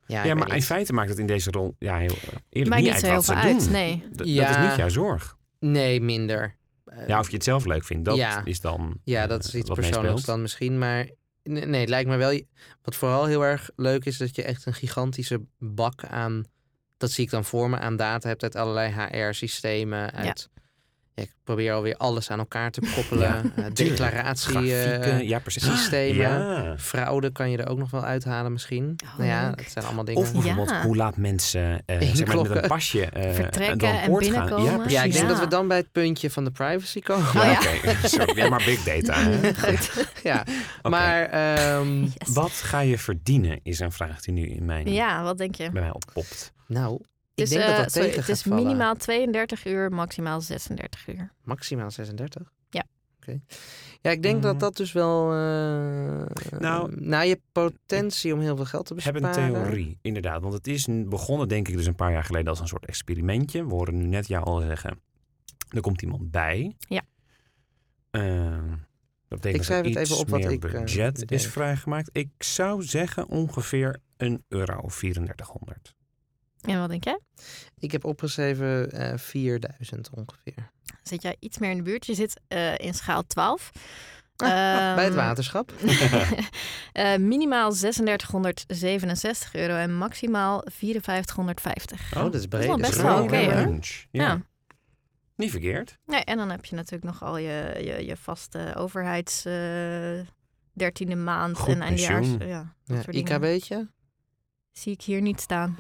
[0.07, 0.65] Ja, Ja, maar in niet.
[0.65, 2.15] feite maakt het in deze rol ja, heel
[2.49, 3.71] eerlijk Maakt niet zo heel veel uit, doen.
[3.73, 4.05] nee.
[4.13, 4.51] D- Dat Ja.
[4.63, 5.37] is niet jouw zorg.
[5.61, 6.57] Nee, minder.
[6.85, 8.45] Eh, Ja, of je het zelf leuk vindt, dat Ja.
[8.45, 10.79] is dan Ja, eh, dat is iets persoonlijks dan misschien.
[10.79, 11.09] Maar
[11.43, 12.41] nee, nee, het lijkt me wel...
[12.83, 16.45] Wat vooral heel erg leuk is, dat je echt een gigantische bak aan...
[16.97, 20.13] Dat zie ik dan voor me, aan data hebt uit allerlei HR-systemen.
[20.13, 20.63] Uit, ja,
[21.17, 23.53] ik probeer alweer alles aan elkaar te koppelen.
[23.57, 26.17] Ja, Eh, declaratie, eh, ja, systemen.
[26.17, 26.75] Ja.
[26.79, 28.97] Fraude kan je er ook nog wel uithalen misschien.
[29.05, 30.21] Oh, nou ja, dat zijn allemaal dingen.
[30.21, 30.83] Of bijvoorbeeld, Ja.
[30.83, 34.19] hoe laat mensen eh, zeg maar, met een pasje eh, Vertrekken en gaan.
[34.19, 34.65] binnenkomen.
[34.65, 34.93] Ja, precies.
[34.93, 35.31] ja, ik denk Ja.
[35.31, 37.27] dat we dan bij het puntje van de privacy komen.
[37.27, 37.59] Oh, ja.
[37.59, 38.37] Oké, sorry.
[38.37, 39.15] Ja, maar big data.
[39.23, 39.55] hè?
[39.71, 40.09] Goed.
[40.23, 40.45] ja.
[40.83, 42.13] Maar ehm, Yes.
[42.35, 45.71] Wat ga je verdienen, is een vraag die nu in mijn, Ja, wat denk je?
[45.71, 46.53] bij mij oppopt.
[46.67, 47.01] nou,
[47.37, 48.63] ik Dus, denk dat eh, dat sorry, tegen het gaat is vallen.
[48.65, 51.33] minimaal 32 uur, maximaal 36 uur.
[51.43, 52.53] Maximaal 36?
[52.71, 52.85] Ja.
[53.17, 53.41] Oké.
[54.01, 54.59] Ja, ik denk dat Mm.
[54.59, 55.33] dat dus wel...
[55.33, 59.45] eh, Nou, nou, je hebt potentie om heel veel geld te Ik heb besparen.
[59.45, 60.41] een theorie, inderdaad.
[60.43, 63.67] Want het is begonnen, denk ik, dus een paar jaar geleden als een soort experimentje.
[63.67, 65.01] We horen nu net jou al zeggen,
[65.69, 66.77] er komt iemand bij.
[66.89, 67.03] Ja.
[68.11, 68.23] Eh,
[69.29, 71.31] dat betekent Ik schrijf dat er het even iets op wat meer ik, eh, budget
[71.31, 72.11] is vrijgemaakt.
[72.13, 75.95] Ik zou zeggen ongeveer een euro of 3400.
[76.67, 77.21] En wat denk jij?
[77.79, 80.71] Ik heb opgeschreven eh 4000 ongeveer.
[81.03, 82.07] Zit jij iets meer in de buurt?
[82.07, 83.71] Je zit eh, in schaal 12.
[84.37, 84.49] Ah,
[84.95, 85.73] bij het Ehm, waterschap.
[86.93, 92.17] eh, minimaal 3667 euro en maximaal 5450.
[92.17, 92.67] Oh, dat is breed.
[92.67, 93.37] dat is best een wel oké.
[93.39, 93.79] Ja.
[94.11, 94.41] Ja.
[95.37, 95.99] Niet verkeerd.
[96.07, 100.21] Nee, en dan heb je natuurlijk nog al je, je, je vaste overheids eh
[100.73, 102.29] dertiende maand Goed en eindejaars.
[102.29, 102.49] pensioen.
[102.49, 103.15] Ja, dingen.
[103.15, 103.89] IKB'tje?
[104.73, 105.77] Zie ik hier niet staan.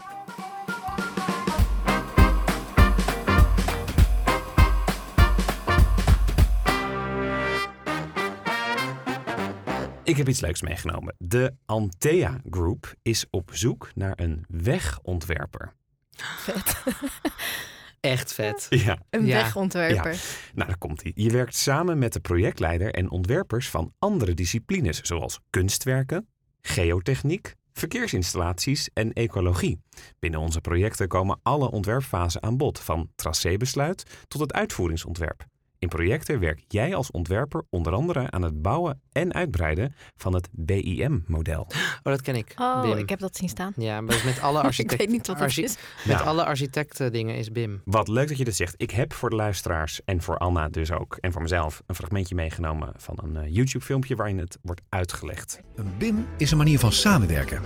[10.06, 11.14] Ik heb iets leuks meegenomen.
[11.18, 15.72] De Antea Group is op zoek naar een wegontwerper.
[16.16, 16.82] Vet.
[18.00, 18.66] Echt vet.
[18.70, 19.42] Ja, Een Ja.
[19.42, 20.20] wegontwerper.
[20.54, 21.12] Nou, daar komt hij.
[21.14, 26.28] Je werkt samen met de projectleider en ontwerpers van andere disciplines, zoals kunstwerken,
[26.60, 29.80] geotechniek, verkeersinstallaties en ecologie.
[30.18, 35.44] Binnen onze projecten komen alle ontwerpfasen aan bod, van tracébesluit tot het uitvoeringsontwerp.
[35.86, 40.48] In projecten werk jij als ontwerper onder andere aan het bouwen en uitbreiden van het
[40.52, 41.60] BIM-model.
[41.60, 41.72] Oh,
[42.02, 42.52] dat ken ik.
[42.56, 42.98] Oh, BIM.
[42.98, 43.72] ik heb dat zien staan.
[43.76, 44.98] Ja, maar dat is met alle ik architecten.
[44.98, 45.76] weet niet wat dat is.
[46.04, 46.26] Met Nou.
[46.28, 47.80] alle architecten dingen is BIM.
[47.84, 48.74] Wat leuk dat je dit zegt.
[48.76, 52.34] Ik heb voor de luisteraars en voor Anna dus ook en voor mezelf een fragmentje
[52.34, 55.60] meegenomen van een eh, YouTube-filmpje waarin het wordt uitgelegd.
[55.74, 57.62] Een BIM is een manier van samenwerken.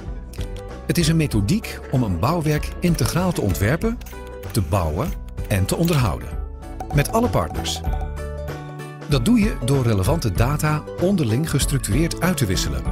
[0.86, 3.98] Het is een methodiek om een bouwwerk integraal te ontwerpen,
[4.52, 5.10] te bouwen
[5.48, 6.39] en te onderhouden.
[6.94, 7.80] Met alle partners.
[9.08, 12.82] Dat doe je door relevante data onderling gestructureerd uit te wisselen.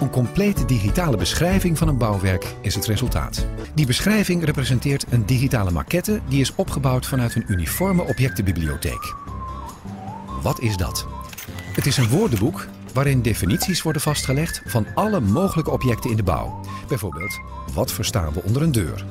[0.00, 3.46] Een complete digitale beschrijving van een bouwwerk is het resultaat.
[3.74, 9.14] Die beschrijving representeert een digitale maquette die is opgebouwd vanuit een uniforme objectenbibliotheek.
[10.42, 11.06] Wat is dat?
[11.72, 16.60] Het is een woordenboek waarin definities worden vastgelegd van alle mogelijke objecten in de bouw.
[16.88, 17.40] Bijvoorbeeld,
[17.74, 19.04] wat verstaan we onder een deur?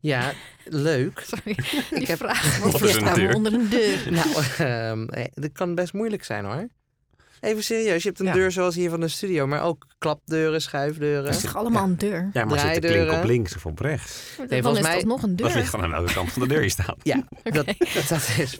[0.00, 0.32] Ja,
[0.64, 1.20] leuk.
[1.30, 1.56] Sorry,
[1.90, 2.58] die Ik heb- vraag.
[2.58, 3.34] Wat Wat is we deur?
[3.34, 3.98] onder een deur?
[4.12, 6.68] Nou, ehm, eh, dat kan best moeilijk zijn hoor.
[7.40, 8.32] Even serieus, je hebt een Ja.
[8.32, 11.24] deur zoals hier van de studio, maar ook klapdeuren, schuifdeuren.
[11.24, 12.30] Dat is toch allemaal een deur?
[12.32, 14.34] Ja, maar zit de klink op links of op rechts?
[14.36, 15.56] Dan volgens is mij- het nog een Dat deur.
[15.56, 16.96] ligt gewoon aan welke kant van de deur je staat.
[17.02, 17.66] Ja, dat,
[18.08, 18.56] dat is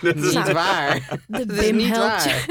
[0.00, 1.20] Dat is- niet waar.
[1.26, 2.46] De Dat is BIM niet waar.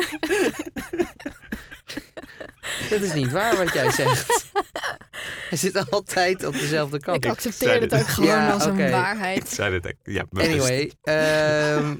[2.89, 4.45] Dat is niet waar wat jij zegt.
[5.49, 7.25] Hij zit altijd op dezelfde kant.
[7.25, 9.49] Ik accepteer het ook gewoon Ja, als een waarheid.
[9.49, 10.13] Zei dit ook.
[10.13, 10.25] Ja.
[10.31, 11.95] Anyway, ehm,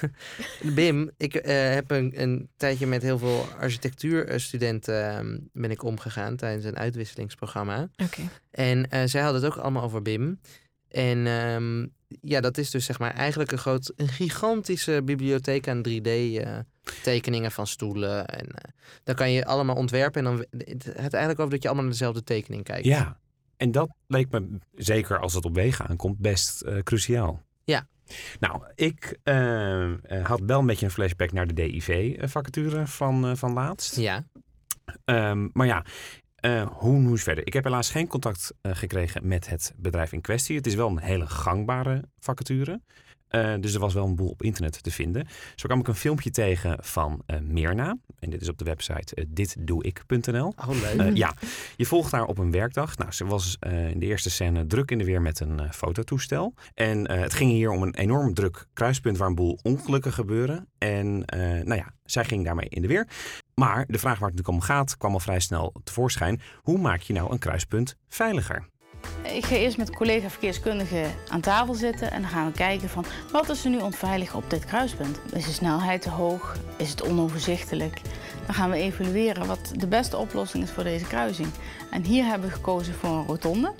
[0.74, 6.36] Bim, ik eh, heb een, een tijdje met heel veel architectuurstudenten ehm, ben ik omgegaan
[6.36, 7.88] tijdens een uitwisselingsprogramma.
[7.96, 8.22] Oké.
[8.50, 10.40] En eh, zij hadden het ook allemaal over BIM.
[10.88, 11.86] En ehm,
[12.20, 15.82] ja, dat is dus zeg maar eigenlijk een, groot, een gigantische bibliotheek aan
[16.90, 18.26] 3D-tekeningen van stoelen.
[18.26, 18.70] En eh,
[19.04, 20.26] dan kan je allemaal ontwerpen.
[20.26, 20.46] En dan
[20.80, 22.84] het eigenlijk over dat je allemaal naar dezelfde tekening kijkt.
[22.84, 23.16] Ja,
[23.62, 27.42] en dat leek me, zeker als het op wegen aankomt, best eh, cruciaal.
[27.64, 27.86] Ja.
[28.40, 29.92] Nou, ik eh,
[30.22, 33.96] had wel een beetje een flashback naar de DIV-vacature van, van laatst.
[33.96, 34.24] Ja.
[35.04, 35.84] Ehm, maar ja,
[36.34, 37.46] eh, hoe moest verder?
[37.46, 40.56] Ik heb helaas geen contact gekregen met het bedrijf in kwestie.
[40.56, 42.80] Het is wel een hele gangbare vacature.
[43.32, 45.26] Eh, dus er was wel een boel op internet te vinden.
[45.54, 47.96] Zo kwam ik een filmpje tegen van eh Mirna.
[48.18, 50.52] En dit is op de website eh, ditdoeik.nl.
[50.56, 51.16] Oh, leuk.
[51.16, 51.34] Ja,
[51.76, 52.98] je volgt haar op een werkdag.
[52.98, 56.54] Nou, ze was in de eerste scène druk in de weer met een fototoestel.
[56.74, 60.68] En het ging hier om een enorm druk kruispunt waar een boel ongelukken gebeuren.
[60.78, 61.18] En
[61.64, 63.08] nou ja, zij ging daarmee in de weer.
[63.54, 66.40] Maar de vraag waar het natuurlijk om gaat, kwam al vrij snel tevoorschijn.
[66.56, 68.71] Hoe maak je nou een kruispunt veiliger?
[69.22, 73.04] Ik ga eerst met collega verkeerskundigen aan tafel zitten en dan gaan we kijken van
[73.32, 75.18] wat is er nu onveilig op dit kruispunt?
[75.32, 76.56] Is de snelheid te hoog?
[76.76, 78.00] Is het onoverzichtelijk?
[78.46, 81.48] Dan gaan we evalueren wat de beste oplossing is voor deze kruising.
[81.90, 83.72] En hier hebben we gekozen voor een rotonde.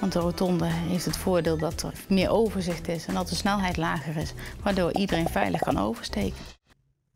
[0.00, 3.76] Want de rotonde heeft het voordeel dat er meer overzicht is en dat de snelheid
[3.76, 6.38] lager is, waardoor iedereen veilig kan oversteken.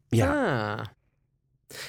[0.09, 0.85] Ja, Ah.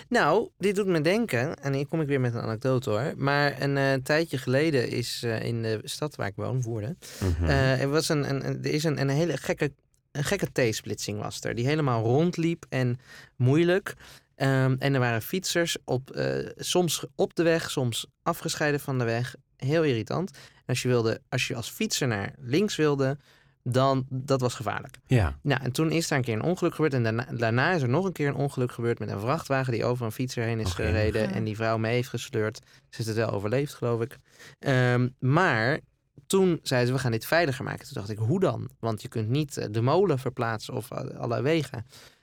[0.10, 3.14] Nou, dit doet me denken, en hier kom ik weer met een anekdote hoor.
[3.18, 7.44] Maar een eh, tijdje geleden is eh, in de stad waar ik woon, Woerden, Mhm.
[7.50, 9.72] eh, er, was een, een, er is een, een hele gekke,
[10.12, 11.56] een gekke T-splitsing was er.
[11.56, 13.00] Die helemaal rondliep en
[13.36, 13.94] moeilijk.
[14.36, 16.22] Ehm, en er waren fietsers op,
[16.58, 19.36] soms op de weg, soms afgescheiden van de weg.
[19.58, 20.32] Heel irritant.
[20.32, 23.18] En als je, wilde, als je als fietser naar links wilde,
[23.64, 24.98] dan dat was gevaarlijk.
[25.06, 25.40] ja.
[25.42, 26.94] Nou, en toen is daar een keer een ongeluk gebeurd.
[26.94, 29.86] En daarna, daarna is er nog een keer een ongeluk gebeurd met een vrachtwagen die
[29.86, 31.32] over een fietser heen is gereden.
[31.32, 32.58] En die vrouw mee heeft gesleurd.
[32.66, 34.18] Ze heeft het wel overleefd, geloof ik.
[34.60, 35.80] Ehm, maar
[36.28, 37.86] toen zeiden ze, we gaan dit veiliger maken.
[37.86, 38.70] Toen dacht ik, hoe dan?
[38.80, 41.78] Want je kunt niet eh, de molen verplaatsen of eh, alle wegen.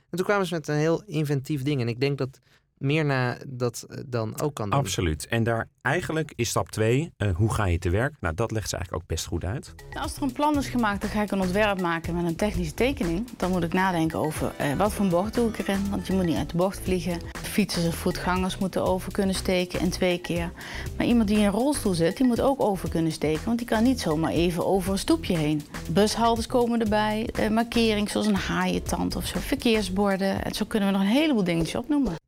[0.09, 1.81] En toen kwamen ze met een heel inventief ding.
[1.81, 2.39] En ik denk dat
[2.81, 4.79] meer na dat eh, dan ook kan doen.
[4.79, 5.27] Absoluut.
[5.27, 8.15] En daar eigenlijk is stap 2, hoe ga je te werk?
[8.19, 9.73] Nou, dat legt ze eigenlijk ook best goed uit.
[9.93, 12.73] Als er een plan is gemaakt, dan ga ik een ontwerp maken met een technische
[12.73, 13.27] tekening.
[13.37, 15.89] Dan moet ik nadenken over eh, wat voor een bocht doe ik erin.
[15.89, 17.19] Want je moet niet uit de bocht vliegen.
[17.41, 20.51] Fietsers en voetgangers moeten over kunnen steken in twee keer.
[20.97, 23.45] Maar iemand die in een rolstoel zit, die moet ook over kunnen steken.
[23.45, 25.61] Want die kan niet zomaar even over een stoepje heen.
[25.89, 29.39] Bushaltes komen erbij, eh, markering zoals een haaientand of zo.
[29.39, 30.43] Verkeersborden.
[30.43, 32.19] En zo kunnen we nog een heleboel dingetjes opnoemen.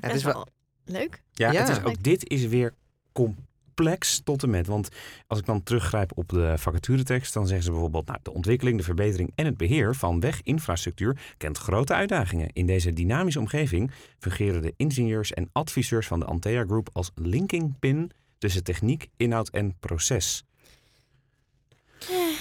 [0.00, 0.48] Het Best is wel- wel
[0.84, 1.22] leuk.
[1.32, 1.60] Ja, Ja.
[1.60, 2.74] Het is, ook dit is weer
[3.12, 4.66] complex tot en met.
[4.66, 4.88] Want
[5.26, 8.06] als ik dan teruggrijp op de vacaturetekst, dan zeggen ze bijvoorbeeld...
[8.06, 12.48] Nou, de ontwikkeling, de verbetering en het beheer van weginfrastructuur kent grote uitdagingen.
[12.52, 17.78] In deze dynamische omgeving fungeren de ingenieurs en adviseurs van de Antea Group als linking
[17.78, 20.44] pin tussen techniek, inhoud en proces.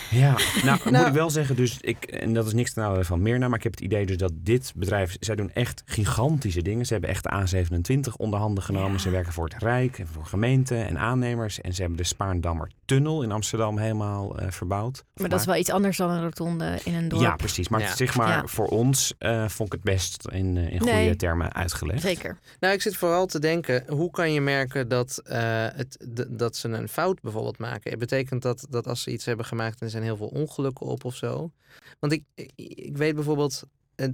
[0.09, 3.03] Ja, nou, moet Nou- ik wel zeggen, dus ik, en dat is niks ten nadele
[3.03, 6.61] van Mirna, maar ik heb het idee dus dat dit bedrijf, zij doen echt gigantische
[6.61, 6.85] dingen.
[6.85, 7.65] Ze hebben echt de
[8.09, 8.91] A27 onder handen genomen.
[8.91, 8.97] Ja.
[8.97, 11.61] Ze werken voor het Rijk en voor gemeenten en aannemers.
[11.61, 15.03] En ze hebben de Spaarndammer Tunnel in Amsterdam helemaal eh, verbouwd.
[15.15, 17.21] Maar dat is wel iets anders dan een rotonde in een dorp.
[17.21, 17.69] Ja, precies.
[17.69, 17.95] Maar Ja.
[17.95, 18.45] zeg maar, Ja.
[18.45, 21.15] voor ons eh, vond ik het best in, eh, in goede Nee.
[21.15, 22.01] termen uitgelegd.
[22.01, 22.37] Zeker.
[22.59, 25.39] Nou, ik zit vooral te denken, hoe kan je merken dat, eh,
[25.73, 27.89] het, dat ze een fout bijvoorbeeld maken?
[27.91, 30.86] Het betekent dat, dat als ze iets hebben gemaakt en er zijn heel veel ongelukken
[30.86, 31.51] op of zo.
[31.99, 33.63] Want ik, ik, ik weet bijvoorbeeld,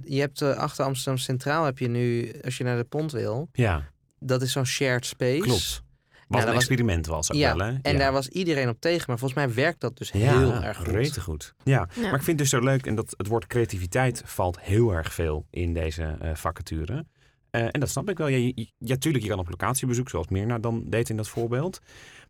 [0.04, 3.48] je hebt eh, achter Amsterdam Centraal heb je nu, als je naar de pont wil,
[3.52, 5.40] Ja, dat is zo'n shared space.
[5.40, 5.82] klopt.
[6.28, 7.72] Wat dat een was- experiment was ook Ja, wel, hè?
[7.82, 7.98] en ja.
[7.98, 11.18] daar was iedereen op tegen, maar volgens mij werkt dat dus ja, heel erg goed.
[11.18, 11.54] goed.
[11.64, 11.88] Ja.
[11.94, 12.00] Ja.
[12.02, 15.14] maar ik vind het dus zo leuk en dat het woord creativiteit valt heel erg
[15.14, 17.06] veel in deze eh, vacature.
[17.54, 18.26] Eh, en dat snap ik wel.
[18.28, 21.80] Ja, je, ja, tuurlijk, je kan op locatiebezoek, zoals Mirna dan deed in dat voorbeeld.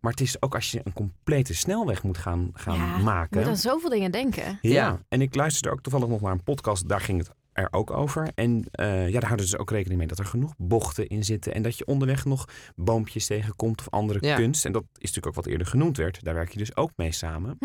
[0.01, 3.39] Maar het is ook als je een complete snelweg moet gaan, gaan Ja, Je maken.
[3.39, 4.59] moet aan zoveel dingen denken.
[4.61, 4.71] Ja.
[4.73, 5.01] Ja.
[5.09, 8.29] en ik luisterde ook toevallig nog naar een podcast, daar ging het er ook over.
[8.35, 11.55] En eh, ja, daar houden ze ook rekening mee dat er genoeg bochten in zitten.
[11.55, 12.45] En dat je onderweg nog
[12.77, 14.37] boompjes tegenkomt of andere Ja.
[14.37, 14.64] kunst.
[14.64, 16.25] En dat is natuurlijk ook wat eerder genoemd werd.
[16.25, 17.59] Daar werk je dus ook mee samen.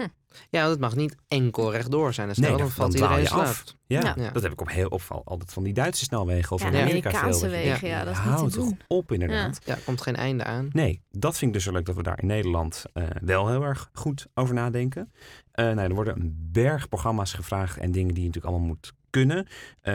[0.49, 2.27] Ja, want het mag niet enkel rechtdoor zijn.
[2.27, 3.63] Dus Nee, dan, dan- valt dan iedereen je af.
[3.85, 4.13] Ja, Ja.
[4.17, 4.31] Ja.
[4.31, 6.77] dat heb ik op heel opval altijd van die Duitse snelwegen of Ja, de.
[6.81, 8.79] Amerikaanse dat wegen, ja, dat is hou niet te toch doen.
[8.87, 9.59] op inderdaad.
[9.65, 10.69] Ja, komt geen einde aan.
[10.71, 13.63] Nee, dat vind ik dus zo leuk dat we daar in Nederland eh, wel heel
[13.63, 15.11] erg goed over nadenken.
[15.51, 18.93] Eh, nou, er worden een berg programma's gevraagd en dingen die je natuurlijk allemaal moet
[19.09, 19.47] kunnen.
[19.81, 19.93] Eh,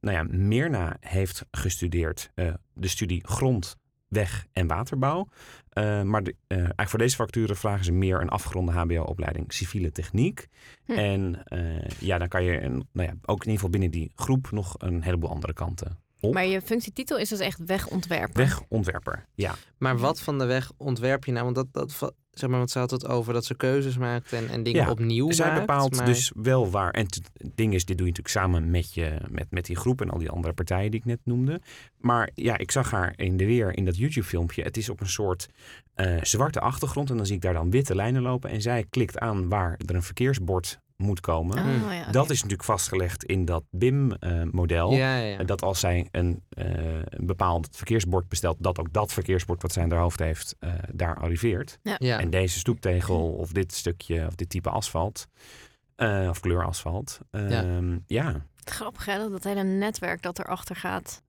[0.00, 3.76] nou ja, Mirna heeft gestudeerd eh, de studie grond,
[4.08, 5.28] weg en waterbouw.
[5.68, 9.92] Eh, maar de, eh, eigenlijk voor deze facturen vragen ze meer een afgeronde HBO-opleiding civiele
[9.92, 10.48] techniek.
[10.84, 10.92] Hm.
[10.92, 14.12] En eh, ja, dan kan je een, nou ja, ook in ieder geval binnen die
[14.14, 16.34] groep nog een heleboel andere kanten op.
[16.34, 18.36] Maar je functietitel is dus echt wegontwerper.
[18.36, 19.54] Wegontwerper, ja.
[19.78, 21.44] Maar wat van de weg ontwerp je nou?
[21.44, 24.48] Want dat, dat zeg maar, want ze had het over dat ze keuzes maakt en,
[24.48, 25.60] en dingen Ja, opnieuw Zij maakt.
[25.60, 26.90] bepaalt maar- dus wel waar.
[26.90, 27.20] En het
[27.54, 30.18] ding is, dit doe je natuurlijk samen met, je, met, met die groep en al
[30.18, 31.60] die andere partijen die ik net noemde.
[32.00, 34.62] Maar ja, ik zag haar in de weer in dat YouTube-filmpje.
[34.62, 35.48] Het is op een soort
[35.94, 38.50] eh, zwarte achtergrond en dan zie ik daar dan witte lijnen lopen.
[38.50, 41.58] En zij klikt aan waar er een verkeersbord moet komen.
[41.58, 41.92] Oh, Hm.
[41.92, 42.10] ja.
[42.10, 44.92] Dat is natuurlijk vastgelegd in dat BIM-model.
[44.92, 45.44] Ja, ja, ja.
[45.44, 46.66] dat als zij een, eh,
[47.04, 50.72] een bepaald verkeersbord bestelt, dat ook dat verkeersbord wat zij in haar hoofd heeft, eh,
[50.92, 51.78] daar arriveert.
[51.98, 52.18] ja.
[52.20, 55.26] En deze stoeptegel of dit stukje of dit type asfalt,
[55.96, 57.18] eh, of kleur asfalt.
[57.30, 58.46] Ehm, ja.
[58.64, 61.22] Grappig hè, dat dat hele netwerk dat erachter gaat.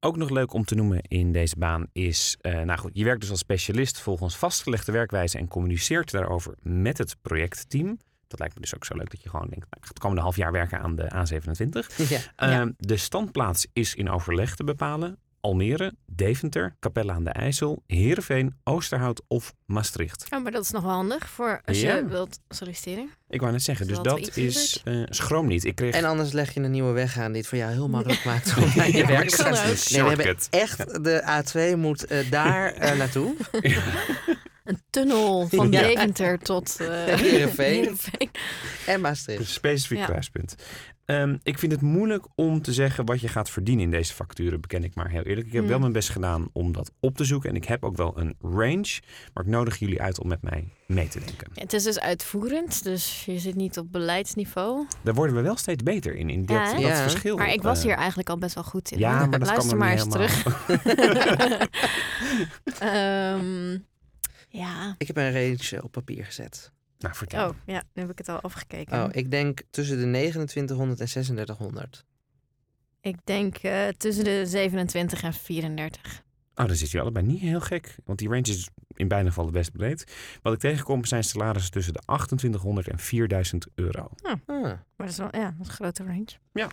[0.00, 3.20] Ook nog leuk om te noemen in deze baan is, eh, nou goed, je werkt
[3.20, 7.98] dus als specialist volgens vastgelegde werkwijze en communiceert daarover met het projectteam.
[8.28, 9.98] Dat lijkt me dus ook zo leuk dat je gewoon denkt, nou, ik ga het
[9.98, 11.96] komende half jaar werken aan de A27.
[12.08, 12.20] Ja.
[12.36, 15.18] Ehm, De standplaats is in overleg te bepalen.
[15.40, 20.26] Almere, Deventer, Capelle aan de IJssel, Heerenveen, Oosterhout of Maastricht.
[20.30, 21.94] Oh, maar dat is nog wel handig voor als Ja.
[21.96, 23.10] je wilt solliciteren.
[23.28, 25.64] Ik wou net zeggen, dus dat is eh, schroom niet.
[25.64, 27.88] Ik kreeg En anders leg je een nieuwe weg aan die het voor jou heel
[27.88, 29.52] makkelijk maakt om naar je Ja, werk te gaan.
[29.90, 31.42] Nee, we hebben echt de
[31.74, 33.34] A2 moet eh, daar eh, naartoe.
[34.68, 35.82] Een tunnel van Ja.
[35.82, 37.74] Deventer tot eh Heerenveen.
[37.74, 38.30] Heerenveen.
[38.86, 39.50] En Een Maastricht.
[39.50, 40.04] specifiek Ja.
[40.04, 40.54] kruispunt.
[41.04, 44.58] Ehm, ik vind het moeilijk om te zeggen wat je gaat verdienen in deze vacature,
[44.58, 45.46] beken ik maar heel eerlijk.
[45.46, 45.70] Ik heb Hmm.
[45.70, 48.34] wel mijn best gedaan om dat op te zoeken en ik heb ook wel een
[48.40, 49.00] range,
[49.34, 51.50] maar ik nodig jullie uit om met mij mee te denken.
[51.54, 54.86] Ja, het is dus uitvoerend, dus je zit niet op beleidsniveau.
[55.02, 57.02] Daar worden we wel steeds beter in, in dat, Ja, dat Ja.
[57.02, 57.36] verschil.
[57.36, 58.98] Maar ik was eh, hier eigenlijk al best wel goed in.
[58.98, 60.44] Ja, maar dat Luister kan maar eens terug.
[62.78, 63.78] Ehm,
[64.48, 64.94] ja.
[64.98, 66.72] Ik heb een range op papier gezet.
[66.98, 67.48] Nou, vertel.
[67.48, 69.04] Oh, ja, nu heb ik het al afgekeken.
[69.04, 72.04] Oh, ik denk tussen de 2900 en 3600.
[73.00, 76.22] Ik denk eh, tussen de 27 en 34.
[76.54, 77.96] Oh, dan zit je allebei niet heel gek.
[78.04, 80.14] Want die range is in bijna gevallen best breed.
[80.42, 84.10] Wat ik tegenkom zijn salarissen tussen de 2800 en 4000 euro.
[84.22, 86.28] Ah, Maar dat is wel ja, dat is een grote range.
[86.52, 86.68] ja,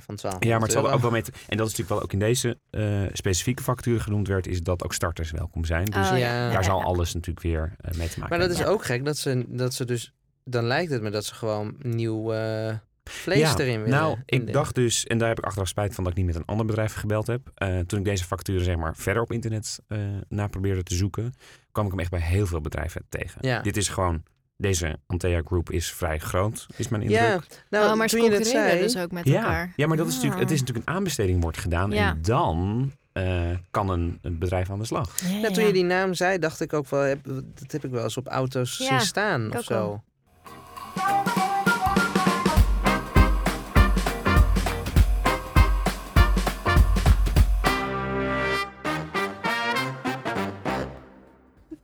[0.00, 0.44] van 12.
[0.44, 1.22] Ja, maar het zal er ook wel mee.
[1.22, 4.62] te- en dat is natuurlijk wel ook in deze eh, specifieke factuur genoemd werd, is
[4.62, 5.84] dat ook starters welkom zijn.
[5.84, 6.50] Dus Oh, ja.
[6.50, 6.84] daar zal ja.
[6.84, 9.74] alles natuurlijk weer eh, mee te maken Maar dat is ook gek dat ze, dat
[9.74, 10.12] ze dus...
[10.44, 13.98] Dan lijkt het me dat ze gewoon nieuw eh, vlees Ja, erin willen.
[13.98, 16.36] Nou, ik dacht dus, en daar heb ik achteraf spijt van dat ik niet met
[16.36, 17.50] een ander bedrijf gebeld heb.
[17.86, 21.32] Toen ik deze facturen zeg maar verder op internet eh na probeerde te zoeken,
[21.72, 23.38] kwam ik hem echt bij heel veel bedrijven tegen.
[23.46, 23.60] Ja.
[23.60, 24.22] Dit is gewoon,
[24.62, 27.20] deze Antea Group is vrij groot, is mijn indruk.
[27.20, 28.82] Ja, nou, oh, maar ze toen je het concurreren zei...
[28.92, 29.72] dus ook met Ja, elkaar.
[29.76, 30.60] ja, maar dat is natuurlijk, het is Ah.
[30.66, 32.10] natuurlijk een aanbesteding wordt gedaan Ja.
[32.10, 35.20] en dan eh, kan een, een bedrijf aan de slag.
[35.20, 35.66] Ja, Nou, toen ja.
[35.68, 37.00] je die naam zei, dacht ik ook wel...
[37.00, 37.18] Heb,
[37.54, 40.02] dat heb ik wel eens op auto's Ja, zien staan of zo.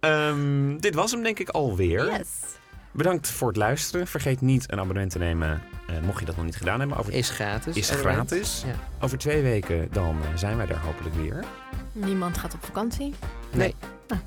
[0.00, 2.04] Ehm, dit was hem denk ik alweer.
[2.18, 2.28] Yes.
[2.92, 4.06] Bedankt voor het luisteren.
[4.06, 6.96] Vergeet niet een abonnement te nemen, eh, mocht je dat nog niet gedaan hebben.
[6.98, 7.76] Over, Is gratis.
[7.76, 8.28] is abonnement.
[8.28, 8.62] gratis.
[8.66, 9.04] Ja.
[9.04, 11.44] Over twee weken dan eh, zijn wij er hopelijk weer.
[11.92, 13.14] Niemand gaat op vakantie.
[13.50, 13.74] Nee.
[14.08, 14.18] Ah.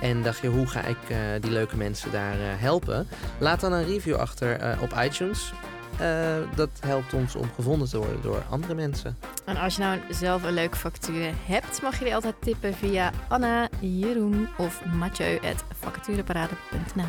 [0.00, 3.06] En dacht je, hoe ga ik eh, die leuke mensen daar eh, helpen?
[3.38, 5.52] Laat dan een review achter eh, op iTunes.
[5.98, 9.16] Eh, dat helpt ons om gevonden te worden door andere mensen.
[9.44, 13.10] En als je nou zelf een leuke factuur hebt, mag je die altijd tippen via
[13.28, 17.04] Anna, Jeroen of Mathieu at vacatureparade.nl.